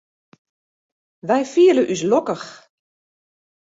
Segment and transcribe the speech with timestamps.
[1.27, 2.49] Wy fiele ús lokkich.